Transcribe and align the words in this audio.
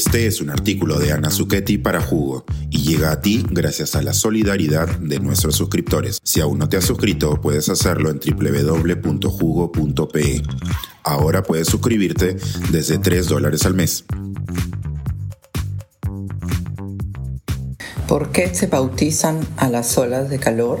Este 0.00 0.26
es 0.26 0.40
un 0.40 0.48
artículo 0.48 0.98
de 0.98 1.12
Ana 1.12 1.30
Zucchetti 1.30 1.76
para 1.76 2.00
Jugo 2.00 2.46
y 2.70 2.78
llega 2.78 3.12
a 3.12 3.20
ti 3.20 3.44
gracias 3.50 3.94
a 3.96 4.00
la 4.00 4.14
solidaridad 4.14 4.88
de 4.98 5.20
nuestros 5.20 5.56
suscriptores. 5.56 6.20
Si 6.24 6.40
aún 6.40 6.58
no 6.58 6.70
te 6.70 6.78
has 6.78 6.86
suscrito, 6.86 7.38
puedes 7.38 7.68
hacerlo 7.68 8.08
en 8.08 8.18
www.jugo.pe. 8.18 9.22
Ahora 11.02 11.42
puedes 11.42 11.68
suscribirte 11.68 12.38
desde 12.72 12.96
3 12.96 13.28
dólares 13.28 13.66
al 13.66 13.74
mes. 13.74 14.06
¿Por 18.08 18.32
qué 18.32 18.54
se 18.54 18.68
bautizan 18.68 19.46
a 19.58 19.68
las 19.68 19.98
olas 19.98 20.30
de 20.30 20.38
calor? 20.38 20.80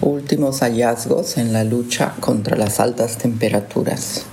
Últimos 0.00 0.60
hallazgos 0.60 1.36
en 1.36 1.52
la 1.52 1.64
lucha 1.64 2.14
contra 2.20 2.56
las 2.56 2.78
altas 2.78 3.18
temperaturas. 3.18 4.24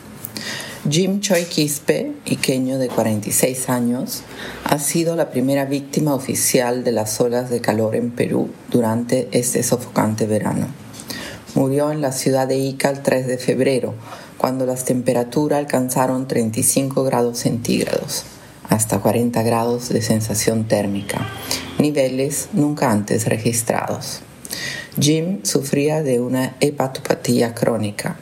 Jim 0.90 1.20
Choi 1.20 1.46
Quispe, 1.46 2.12
iqueño 2.26 2.80
de 2.80 2.88
46 2.88 3.70
años, 3.70 4.24
ha 4.64 4.80
sido 4.80 5.16
la 5.16 5.30
primera 5.30 5.66
víctima 5.66 6.16
oficial 6.16 6.84
de 6.84 6.92
las 6.92 7.22
olas 7.22 7.52
de 7.52 7.62
calor 7.62 7.96
en 7.96 8.10
Perú 8.10 8.50
durante 8.72 9.30
este 9.32 9.62
sofocante 9.62 10.26
verano. 10.26 10.66
Murió 11.54 11.92
en 11.92 12.02
la 12.02 12.12
ciudad 12.12 12.48
de 12.48 12.58
Ica 12.58 12.90
el 12.90 13.04
3 13.04 13.28
de 13.28 13.38
febrero, 13.38 13.94
cuando 14.40 14.66
las 14.66 14.84
temperaturas 14.84 15.60
alcanzaron 15.60 16.28
35 16.28 17.04
grados 17.04 17.38
centígrados, 17.38 18.24
hasta 18.68 18.98
40 18.98 19.44
grados 19.44 19.90
de 19.90 20.02
sensación 20.02 20.68
térmica, 20.68 21.30
niveles 21.78 22.50
nunca 22.54 22.90
antes 22.90 23.28
registrados. 23.28 24.22
Jim 25.00 25.42
sufría 25.44 26.02
de 26.02 26.20
una 26.20 26.56
hepatopatía 26.60 27.54
crónica, 27.54 28.18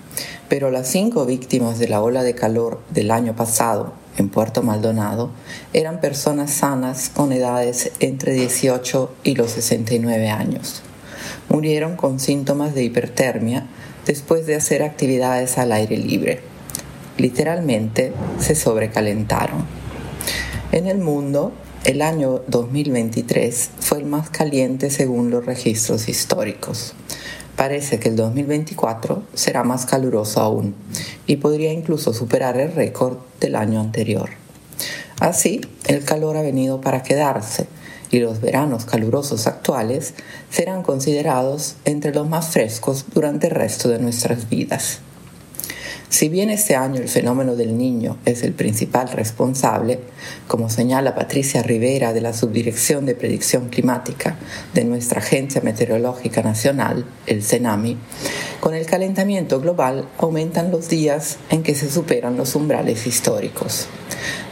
pero 0.49 0.71
las 0.71 0.87
cinco 0.87 1.25
víctimas 1.25 1.79
de 1.79 1.87
la 1.87 2.01
ola 2.01 2.23
de 2.23 2.33
calor 2.33 2.81
del 2.89 3.11
año 3.11 3.35
pasado 3.35 3.93
en 4.17 4.29
Puerto 4.29 4.63
Maldonado 4.63 5.29
eran 5.73 6.01
personas 6.01 6.51
sanas 6.51 7.09
con 7.09 7.31
edades 7.31 7.91
entre 7.99 8.33
18 8.33 9.13
y 9.23 9.35
los 9.35 9.51
69 9.51 10.29
años. 10.29 10.81
Murieron 11.47 11.95
con 11.95 12.19
síntomas 12.19 12.73
de 12.73 12.83
hipertermia 12.83 13.67
después 14.05 14.45
de 14.47 14.55
hacer 14.55 14.83
actividades 14.83 15.57
al 15.57 15.71
aire 15.71 15.97
libre. 15.97 16.41
Literalmente 17.17 18.11
se 18.39 18.55
sobrecalentaron. 18.55 19.65
En 20.71 20.87
el 20.87 20.97
mundo, 20.97 21.51
el 21.83 22.01
año 22.01 22.41
2023 22.47 23.71
fue 23.79 23.99
el 23.99 24.05
más 24.05 24.29
caliente 24.29 24.89
según 24.89 25.29
los 25.29 25.45
registros 25.45 26.09
históricos. 26.09 26.93
Parece 27.59 27.99
que 27.99 28.07
el 28.07 28.15
2024 28.15 29.21
será 29.33 29.65
más 29.65 29.85
caluroso 29.85 30.39
aún 30.39 30.75
y 31.27 31.35
podría 31.35 31.73
incluso 31.73 32.13
superar 32.13 32.57
el 32.57 32.71
récord 32.71 33.17
del 33.41 33.57
año 33.57 33.81
anterior. 33.81 34.29
Así, 35.19 35.59
el 35.85 36.05
calor 36.05 36.37
ha 36.37 36.41
venido 36.41 36.79
para 36.79 37.03
quedarse 37.03 37.67
y 38.11 38.19
los 38.19 38.39
veranos 38.39 38.85
calurosos 38.85 39.45
actuales 39.45 40.13
serán 40.49 40.83
considerados 40.83 41.75
entre 41.83 42.13
los 42.13 42.29
más 42.29 42.47
frescos 42.47 43.07
durante 43.13 43.47
el 43.47 43.55
resto 43.55 43.89
de 43.89 43.99
nuestras 43.99 44.47
vidas. 44.47 45.01
Si 46.09 46.27
bien 46.27 46.49
este 46.49 46.75
año 46.75 46.99
el 46.99 47.07
fenómeno 47.07 47.55
del 47.55 47.77
niño 47.77 48.17
es 48.25 48.41
el 48.41 48.53
principal 48.53 49.09
responsable, 49.09 49.99
como 50.47 50.67
señala 50.67 51.13
Patricia 51.13 51.61
Rivera 51.61 52.13
de 52.13 52.21
la 52.21 52.33
Subdirección 52.33 53.05
de 53.05 53.13
Predicción 53.13 53.69
Climática 53.69 54.35
de 54.73 54.85
nuestra 54.85 55.19
Agencia 55.19 55.61
Meteorológica 55.61 56.41
Nacional, 56.41 57.05
el 57.27 57.43
CENAMI, 57.43 57.95
con 58.59 58.73
el 58.73 58.87
calentamiento 58.87 59.61
global 59.61 60.09
aumentan 60.17 60.71
los 60.71 60.89
días 60.89 61.37
en 61.51 61.61
que 61.61 61.75
se 61.75 61.91
superan 61.91 62.37
los 62.37 62.55
umbrales 62.55 63.05
históricos. 63.05 63.87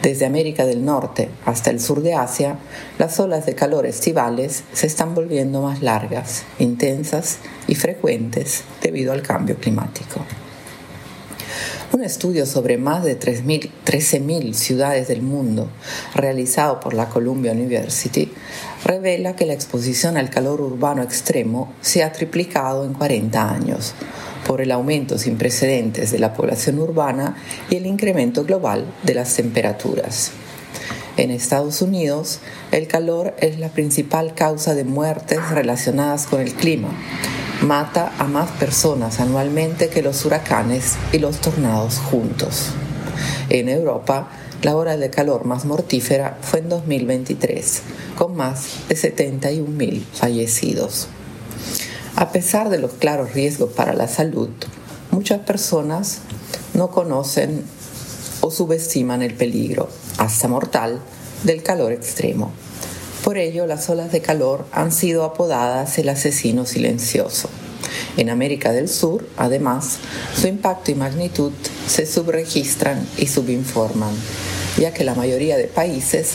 Desde 0.03 0.27
América 0.27 0.63
del 0.63 0.85
Norte 0.85 1.29
hasta 1.43 1.71
el 1.71 1.79
sur 1.79 2.03
de 2.03 2.13
Asia, 2.13 2.59
las 2.99 3.19
olas 3.19 3.47
de 3.47 3.55
calor 3.55 3.87
estivales 3.87 4.63
se 4.73 4.85
están 4.85 5.15
volviendo 5.15 5.63
más 5.63 5.81
largas, 5.81 6.43
intensas 6.59 7.39
y 7.67 7.73
frecuentes 7.73 8.63
debido 8.79 9.11
al 9.11 9.23
cambio 9.23 9.55
climático. 9.55 10.21
Un 11.93 12.03
estudio 12.03 12.45
sobre 12.45 12.77
más 12.77 13.05
de 13.05 13.17
13.000 13.17 14.53
ciudades 14.53 15.07
del 15.07 15.21
mundo, 15.21 15.69
realizado 16.13 16.81
por 16.81 16.93
la 16.93 17.07
Columbia 17.07 17.53
University, 17.53 18.29
revela 18.83 19.37
que 19.37 19.45
la 19.45 19.53
exposición 19.53 20.17
al 20.17 20.29
calor 20.29 20.59
urbano 20.59 21.01
extremo 21.01 21.71
se 21.79 22.03
ha 22.03 22.11
triplicado 22.11 22.83
en 22.83 22.93
40 22.93 23.53
años 23.53 23.93
por 24.45 24.59
el 24.59 24.73
aumento 24.73 25.17
sin 25.17 25.37
precedentes 25.37 26.11
de 26.11 26.19
la 26.19 26.33
población 26.33 26.77
urbana 26.79 27.37
y 27.69 27.77
el 27.77 27.85
incremento 27.85 28.43
global 28.43 28.85
de 29.03 29.13
las 29.13 29.33
temperaturas. 29.35 30.31
En 31.17 31.31
Estados 31.31 31.81
Unidos, 31.81 32.41
el 32.71 32.87
calor 32.87 33.33
es 33.39 33.57
la 33.57 33.69
principal 33.69 34.35
causa 34.35 34.75
de 34.75 34.83
muertes 34.83 35.49
relacionadas 35.49 36.27
con 36.27 36.41
el 36.41 36.53
clima, 36.53 36.89
mata 37.63 38.13
a 38.19 38.25
más 38.25 38.51
personas 38.51 39.19
anualmente 39.19 39.89
que 39.89 40.03
los 40.03 40.23
huracanes 40.25 40.93
y 41.11 41.17
los 41.17 41.41
tornados 41.41 41.97
juntos. 41.97 42.67
En 43.49 43.67
Europa, 43.67 44.29
la 44.61 44.75
hora 44.75 44.95
de 44.95 45.09
calor 45.09 45.45
más 45.45 45.65
mortífera 45.65 46.37
fue 46.43 46.59
en 46.59 46.69
2023, 46.69 47.81
con 48.15 48.35
más 48.35 48.87
de 48.87 48.95
71.000 48.95 50.03
fallecidos. 50.13 51.07
A 52.15 52.31
pesar 52.31 52.69
de 52.69 52.77
los 52.77 52.93
claros 52.93 53.33
riesgos 53.33 53.73
para 53.73 53.93
la 53.93 54.07
salud, 54.07 54.49
muchas 55.09 55.39
personas 55.39 56.19
no 56.75 56.91
conocen 56.91 57.63
o 58.41 58.51
subestiman 58.51 59.23
el 59.23 59.33
peligro, 59.33 59.89
hasta 60.17 60.47
mortal, 60.47 60.99
del 61.43 61.63
calor 61.63 61.91
extremo. 61.91 62.51
Por 63.23 63.37
ello, 63.37 63.65
las 63.65 63.89
olas 63.89 64.11
de 64.11 64.21
calor 64.21 64.65
han 64.71 64.91
sido 64.91 65.23
apodadas 65.23 65.97
el 65.97 66.09
asesino 66.09 66.65
silencioso. 66.65 67.49
En 68.15 68.29
América 68.29 68.71
del 68.71 68.89
Sur, 68.89 69.27
además, 69.37 69.97
su 70.35 70.47
impacto 70.47 70.91
y 70.91 70.95
magnitud 70.95 71.51
se 71.87 72.05
subregistran 72.05 73.07
y 73.17 73.27
subinforman, 73.27 74.13
ya 74.77 74.93
que 74.93 75.03
la 75.03 75.13
mayoría 75.13 75.57
de 75.57 75.65
países 75.65 76.31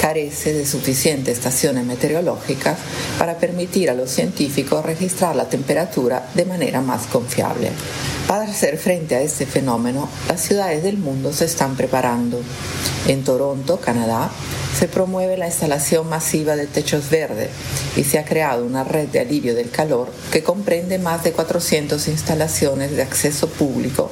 carece 0.00 0.52
de 0.52 0.64
suficientes 0.64 1.38
estaciones 1.38 1.84
meteorológicas 1.84 2.78
para 3.18 3.38
permitir 3.38 3.90
a 3.90 3.94
los 3.94 4.10
científicos 4.10 4.84
registrar 4.84 5.34
la 5.34 5.48
temperatura 5.48 6.28
de 6.34 6.44
manera 6.44 6.80
más 6.80 7.06
confiable. 7.06 7.70
Para 8.28 8.44
hacer 8.44 8.76
frente 8.76 9.14
a 9.14 9.22
este 9.22 9.46
fenómeno, 9.46 10.06
las 10.28 10.42
ciudades 10.42 10.82
del 10.82 10.98
mundo 10.98 11.32
se 11.32 11.46
están 11.46 11.76
preparando. 11.76 12.38
En 13.06 13.24
Toronto, 13.24 13.80
Canadá, 13.80 14.30
se 14.78 14.86
promueve 14.86 15.38
la 15.38 15.46
instalación 15.46 16.06
masiva 16.10 16.54
de 16.54 16.66
techos 16.66 17.08
verdes 17.08 17.48
y 17.96 18.04
se 18.04 18.18
ha 18.18 18.26
creado 18.26 18.66
una 18.66 18.84
red 18.84 19.08
de 19.08 19.20
alivio 19.20 19.54
del 19.54 19.70
calor 19.70 20.10
que 20.30 20.42
comprende 20.42 20.98
más 20.98 21.24
de 21.24 21.32
400 21.32 22.06
instalaciones 22.08 22.94
de 22.94 23.00
acceso 23.00 23.48
público 23.48 24.10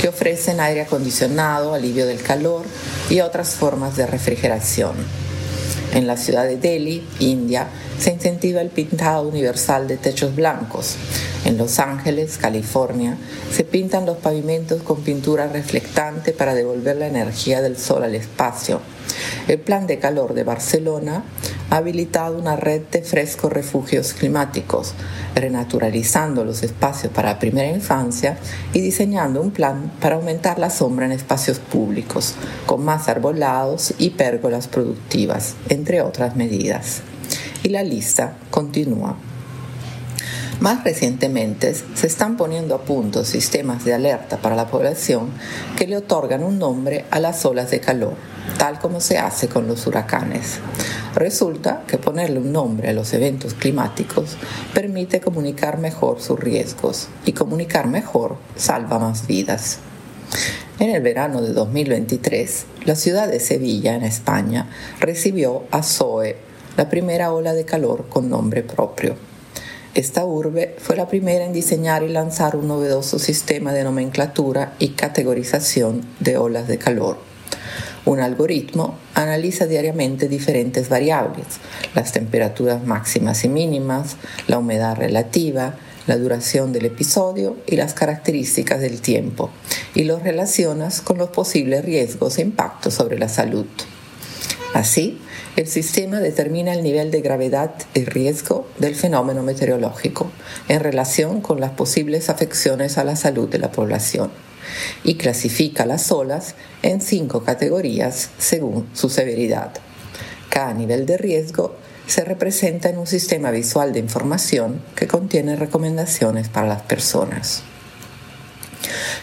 que 0.00 0.08
ofrecen 0.08 0.58
aire 0.58 0.80
acondicionado, 0.80 1.72
alivio 1.72 2.04
del 2.04 2.20
calor 2.20 2.64
y 3.10 3.20
otras 3.20 3.54
formas 3.54 3.96
de 3.96 4.08
refrigeración. 4.08 4.96
En 5.94 6.08
la 6.08 6.16
ciudad 6.16 6.46
de 6.46 6.56
Delhi, 6.56 7.06
India, 7.20 7.68
se 8.00 8.10
incentiva 8.10 8.60
el 8.60 8.70
pintado 8.70 9.28
universal 9.28 9.86
de 9.86 9.98
techos 9.98 10.34
blancos. 10.34 10.96
En 11.44 11.58
Los 11.58 11.78
Ángeles, 11.78 12.38
California, 12.38 13.16
se 13.52 13.64
pintan 13.64 14.06
los 14.06 14.18
pavimentos 14.18 14.82
con 14.82 15.02
pintura 15.02 15.48
reflectante 15.48 16.32
para 16.32 16.54
devolver 16.54 16.96
la 16.96 17.08
energía 17.08 17.60
del 17.60 17.76
sol 17.76 18.04
al 18.04 18.14
espacio 18.14 18.80
el 19.48 19.58
Plan 19.58 19.86
de 19.86 19.98
Calor 19.98 20.34
de 20.34 20.44
Barcelona 20.44 21.24
ha 21.70 21.76
habilitado 21.76 22.38
una 22.38 22.56
red 22.56 22.82
de 22.90 23.02
frescos 23.02 23.52
refugios 23.52 24.12
climáticos, 24.12 24.94
renaturalizando 25.34 26.44
los 26.44 26.62
espacios 26.62 27.12
para 27.12 27.38
primera 27.38 27.68
infancia 27.68 28.38
y 28.72 28.80
diseñando 28.80 29.40
un 29.40 29.50
plan 29.50 29.92
para 30.00 30.16
aumentar 30.16 30.58
la 30.58 30.70
sombra 30.70 31.06
en 31.06 31.12
espacios 31.12 31.58
públicos, 31.58 32.34
con 32.66 32.84
más 32.84 33.08
arbolados 33.08 33.94
y 33.98 34.10
pérgolas 34.10 34.68
productivas, 34.68 35.54
entre 35.68 36.02
otras 36.02 36.36
medidas. 36.36 37.00
Y 37.62 37.70
la 37.70 37.82
lista 37.82 38.36
continúa. 38.50 39.16
Más 40.62 40.84
recientemente 40.84 41.74
se 41.74 42.06
están 42.06 42.36
poniendo 42.36 42.76
a 42.76 42.82
punto 42.82 43.24
sistemas 43.24 43.84
de 43.84 43.94
alerta 43.94 44.36
para 44.36 44.54
la 44.54 44.68
población 44.68 45.30
que 45.76 45.88
le 45.88 45.96
otorgan 45.96 46.44
un 46.44 46.60
nombre 46.60 47.04
a 47.10 47.18
las 47.18 47.44
olas 47.44 47.72
de 47.72 47.80
calor 47.80 48.14
tal 48.58 48.78
como 48.78 49.00
se 49.00 49.18
hace 49.18 49.48
con 49.48 49.66
los 49.66 49.88
huracanes. 49.88 50.60
Resulta 51.16 51.82
que 51.88 51.98
ponerle 51.98 52.38
un 52.38 52.52
nombre 52.52 52.90
a 52.90 52.92
los 52.92 53.12
eventos 53.12 53.54
climáticos 53.54 54.36
permite 54.72 55.20
comunicar 55.20 55.78
mejor 55.78 56.20
sus 56.20 56.38
riesgos 56.38 57.08
y 57.26 57.32
comunicar 57.32 57.88
mejor 57.88 58.36
salva 58.54 59.00
más 59.00 59.26
vidas. 59.26 59.78
En 60.78 60.90
el 60.90 61.02
verano 61.02 61.42
de 61.42 61.52
2023, 61.54 62.66
la 62.84 62.94
ciudad 62.94 63.26
de 63.26 63.40
Sevilla, 63.40 63.96
en 63.96 64.04
España, 64.04 64.70
recibió 65.00 65.64
a 65.72 65.82
Zoe, 65.82 66.36
la 66.76 66.88
primera 66.88 67.32
ola 67.32 67.52
de 67.52 67.64
calor 67.64 68.06
con 68.08 68.30
nombre 68.30 68.62
propio. 68.62 69.31
Esta 69.94 70.24
urbe 70.24 70.74
fue 70.78 70.96
la 70.96 71.06
primera 71.06 71.44
en 71.44 71.52
diseñar 71.52 72.02
y 72.02 72.08
lanzar 72.08 72.56
un 72.56 72.66
novedoso 72.66 73.18
sistema 73.18 73.74
de 73.74 73.84
nomenclatura 73.84 74.72
y 74.78 74.90
categorización 74.90 76.00
de 76.18 76.38
olas 76.38 76.66
de 76.66 76.78
calor 76.78 77.18
Un 78.06 78.20
algoritmo 78.20 78.96
analiza 79.12 79.66
diariamente 79.66 80.28
diferentes 80.28 80.88
variables, 80.88 81.44
las 81.94 82.10
temperaturas 82.10 82.82
máximas 82.86 83.44
y 83.44 83.50
mínimas, 83.50 84.16
la 84.46 84.58
humedad 84.58 84.96
relativa, 84.96 85.74
la 86.06 86.16
duración 86.16 86.72
del 86.72 86.86
episodio 86.86 87.58
y 87.66 87.76
las 87.76 87.92
características 87.92 88.80
del 88.80 89.02
tiempo, 89.02 89.50
y 89.94 90.04
los 90.04 90.22
relacionas 90.22 91.02
con 91.02 91.18
los 91.18 91.28
posibles 91.28 91.84
riesgos 91.84 92.38
e 92.38 92.42
impactos 92.42 92.94
sobre 92.94 93.18
la 93.18 93.28
salud. 93.28 93.66
Así, 94.74 95.18
el 95.56 95.66
sistema 95.66 96.20
determina 96.20 96.72
el 96.72 96.82
nivel 96.82 97.10
de 97.10 97.20
gravedad 97.20 97.74
y 97.92 98.04
riesgo 98.04 98.66
del 98.78 98.94
fenómeno 98.94 99.42
meteorológico 99.42 100.30
en 100.68 100.80
relación 100.80 101.42
con 101.42 101.60
las 101.60 101.72
posibles 101.72 102.30
afecciones 102.30 102.96
a 102.96 103.04
la 103.04 103.16
salud 103.16 103.50
de 103.50 103.58
la 103.58 103.70
población 103.70 104.30
y 105.04 105.16
clasifica 105.16 105.84
las 105.84 106.10
olas 106.10 106.54
en 106.82 107.02
cinco 107.02 107.44
categorías 107.44 108.30
según 108.38 108.88
su 108.94 109.10
severidad. 109.10 109.72
Cada 110.48 110.72
nivel 110.72 111.04
de 111.04 111.18
riesgo 111.18 111.76
se 112.06 112.24
representa 112.24 112.88
en 112.88 112.96
un 112.96 113.06
sistema 113.06 113.50
visual 113.50 113.92
de 113.92 113.98
información 113.98 114.82
que 114.96 115.06
contiene 115.06 115.56
recomendaciones 115.56 116.48
para 116.48 116.68
las 116.68 116.82
personas. 116.82 117.62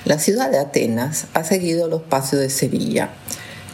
La 0.06 0.20
ciudad 0.20 0.52
de 0.52 0.60
Atenas 0.60 1.26
ha 1.34 1.44
seguido 1.44 1.88
los 1.88 2.04
pasos 2.04 2.40
de 2.40 2.50
Sevilla 2.50 3.10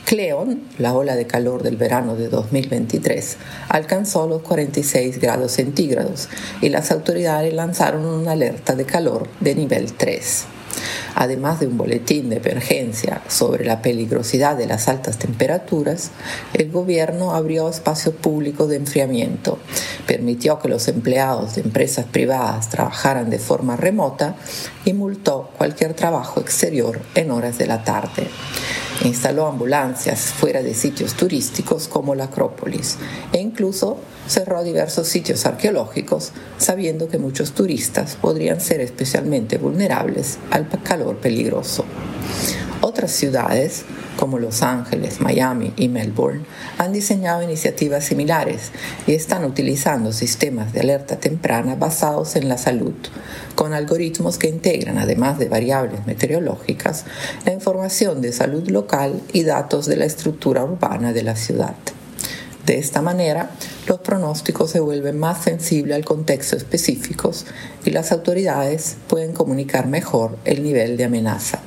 Cleon, 0.06 0.62
la 0.78 0.94
ola 0.94 1.16
de 1.16 1.26
calor 1.26 1.64
del 1.64 1.78
verano 1.78 2.16
de 2.16 2.30
2023, 2.30 3.38
alcanzó 3.70 4.28
los 4.28 4.44
46 4.44 5.20
grados 5.20 5.54
centígrados 5.54 6.30
y 6.62 6.70
las 6.70 6.92
autoridades 6.92 7.52
lanzaron 7.52 8.06
una 8.06 8.34
alerta 8.34 8.76
de 8.76 8.86
calor 8.86 9.28
de 9.40 9.56
nivel 9.56 9.94
3 9.94 10.46
además 11.16 11.60
de 11.60 11.68
un 11.68 11.78
boletín 11.78 12.30
de 12.30 12.38
emergencia 12.38 13.22
sobre 13.28 13.66
la 13.66 13.82
peligrosidad 13.82 14.58
de 14.58 14.68
las 14.68 14.88
altas 14.88 15.18
temperaturas, 15.18 16.12
el 16.54 16.70
gobierno 16.70 17.34
abrió 17.34 17.70
espacios 17.70 18.16
públicos 18.16 18.70
de 18.70 18.76
enfriamiento, 18.76 19.58
permitió 20.06 20.60
que 20.60 20.68
los 20.68 20.88
empleados 20.88 21.56
de 21.56 21.62
empresas 21.62 22.06
privadas 22.06 22.70
trabajaran 22.70 23.30
de 23.30 23.40
forma 23.40 23.76
remota 23.78 24.36
y 24.84 24.94
multó 24.94 25.45
cualquier 25.66 25.96
trabajo 25.96 26.42
exterior 26.42 27.02
en 27.16 27.32
horas 27.32 27.58
de 27.58 27.66
la 27.66 27.84
tarde. 27.84 28.28
Instaló 29.04 29.48
ambulancias 29.48 30.26
fuera 30.26 30.62
de 30.62 30.76
sitios 30.76 31.16
turísticos 31.16 31.88
como 31.88 32.14
la 32.14 32.26
Acrópolis 32.26 33.00
e 33.34 33.40
incluso 33.40 33.98
cerró 34.28 34.64
diversos 34.64 35.08
sitios 35.08 35.44
arqueológicos 35.48 36.34
sabiendo 36.60 37.10
que 37.10 37.18
muchos 37.18 37.54
turistas 37.54 38.16
podrían 38.16 38.62
ser 38.62 38.80
especialmente 38.80 39.58
vulnerables 39.58 40.38
al 40.52 40.70
calor 40.84 41.18
peligroso. 41.18 41.84
Otras 42.88 43.10
ciudades, 43.10 43.84
como 44.16 44.38
Los 44.38 44.62
Ángeles, 44.62 45.20
Miami 45.20 45.74
y 45.76 45.88
Melbourne, 45.88 46.46
han 46.78 46.94
diseñado 46.94 47.42
iniciativas 47.42 48.04
similares 48.04 48.72
y 49.08 49.16
están 49.16 49.44
utilizando 49.44 50.14
sistemas 50.14 50.72
de 50.72 50.82
alerta 50.82 51.20
temprana 51.20 51.76
basados 51.76 52.36
en 52.36 52.48
la 52.48 52.60
salud, 52.60 52.94
con 53.56 53.74
algoritmos 53.74 54.38
que 54.38 54.50
integran, 54.50 55.00
además 55.00 55.40
de 55.40 55.50
variables 55.50 56.06
meteorológicas, 56.06 57.06
la 57.44 57.54
información 57.54 58.22
de 58.22 58.32
salud 58.32 58.70
local 58.70 59.20
y 59.34 59.42
datos 59.42 59.88
de 59.88 59.96
la 59.96 60.06
estructura 60.06 60.64
urbana 60.64 61.12
de 61.12 61.24
la 61.24 61.36
ciudad. 61.36 61.74
De 62.68 62.78
esta 62.78 63.02
manera, 63.02 63.50
los 63.88 64.00
pronósticos 64.02 64.70
se 64.70 64.80
vuelven 64.80 65.18
más 65.18 65.44
sensibles 65.44 65.96
al 65.96 66.06
contexto 66.06 66.56
específico 66.56 67.32
y 67.84 67.90
las 67.90 68.12
autoridades 68.12 68.98
pueden 69.08 69.34
comunicar 69.34 69.88
mejor 69.88 70.38
el 70.46 70.62
nivel 70.62 70.98
de 70.98 71.06
amenaza, 71.06 71.62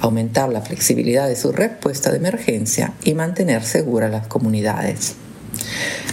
aumentar 0.00 0.48
la 0.50 0.62
flexibilidad 0.62 1.28
de 1.28 1.36
su 1.36 1.52
respuesta 1.52 2.10
de 2.10 2.18
emergencia 2.18 2.94
y 3.02 3.14
mantener 3.14 3.64
seguras 3.64 4.10
las 4.10 4.26
comunidades. 4.26 5.14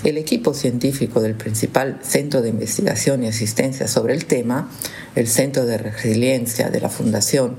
El 0.04 0.18
equipo 0.18 0.54
científico 0.54 1.22
del 1.22 1.36
principal 1.36 2.00
centro 2.02 2.42
de 2.42 2.50
investigación 2.50 3.24
y 3.24 3.28
asistencia 3.28 3.88
sobre 3.88 4.14
el 4.14 4.26
tema, 4.26 4.70
el 5.16 5.28
Centro 5.28 5.66
de 5.66 5.78
Resiliencia 5.78 6.70
de 6.70 6.82
la 6.82 6.90
Fundación 6.90 7.58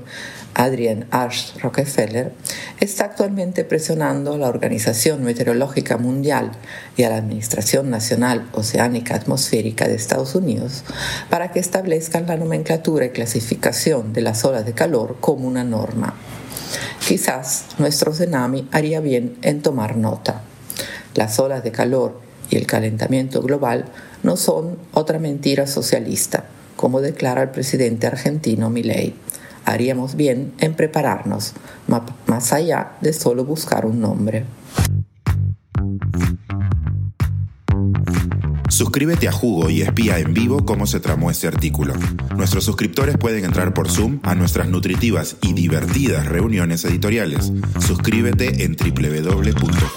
Adrian 0.55 1.05
Ash 1.11 1.53
Rockefeller, 1.61 2.31
está 2.79 3.05
actualmente 3.05 3.63
presionando 3.63 4.33
a 4.33 4.37
la 4.37 4.47
Organización 4.47 5.23
Meteorológica 5.23 5.97
Mundial 5.97 6.51
y 6.97 7.03
a 7.03 7.09
la 7.09 7.17
Administración 7.17 7.89
Nacional 7.89 8.47
Oceánica 8.53 9.15
Atmosférica 9.15 9.87
de 9.87 9.95
Estados 9.95 10.33
Unidos 10.33 10.83
para 11.29 11.51
que 11.51 11.59
establezcan 11.59 12.25
la 12.25 12.37
nomenclatura 12.37 13.05
y 13.05 13.09
clasificación 13.09 14.13
de 14.13 14.21
las 14.21 14.43
olas 14.45 14.65
de 14.65 14.73
calor 14.73 15.17
como 15.19 15.47
una 15.47 15.63
norma. 15.63 16.15
Quizás 17.05 17.65
nuestro 17.77 18.11
tsunami 18.11 18.67
haría 18.71 18.99
bien 19.01 19.37
en 19.41 19.61
tomar 19.61 19.97
nota. 19.97 20.41
Las 21.13 21.37
olas 21.39 21.63
de 21.63 21.71
calor 21.71 22.19
y 22.49 22.57
el 22.57 22.65
calentamiento 22.65 23.41
global 23.41 23.85
no 24.23 24.37
son 24.37 24.77
otra 24.93 25.19
mentira 25.19 25.67
socialista, 25.67 26.45
como 26.75 27.01
declara 27.01 27.43
el 27.43 27.49
presidente 27.49 28.07
argentino 28.07 28.69
Milei 28.69 29.15
haríamos 29.65 30.15
bien 30.15 30.53
en 30.59 30.75
prepararnos, 30.75 31.53
más 32.27 32.53
allá 32.53 32.93
de 33.01 33.13
solo 33.13 33.43
buscar 33.43 33.85
un 33.85 33.99
nombre. 33.99 34.45
Suscríbete 38.69 39.27
a 39.29 39.31
Jugo 39.31 39.69
y 39.69 39.81
espía 39.83 40.19
en 40.19 40.33
vivo 40.33 40.65
cómo 40.65 40.85
se 40.85 40.99
tramó 40.99 41.31
este 41.31 41.47
artículo. 41.47 41.93
Nuestros 42.35 42.65
suscriptores 42.65 43.17
pueden 43.17 43.45
entrar 43.45 43.73
por 43.73 43.89
Zoom 43.89 44.19
a 44.23 44.35
nuestras 44.35 44.67
nutritivas 44.67 45.37
y 45.41 45.53
divertidas 45.53 46.25
reuniones 46.25 46.83
editoriales. 46.83 47.53
Suscríbete 47.79 48.65
en 48.65 48.75
www.jugo.pe. 48.75 49.95